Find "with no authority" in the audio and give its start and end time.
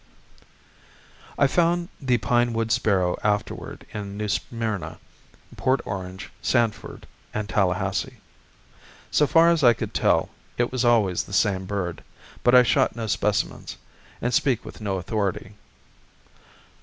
14.65-15.53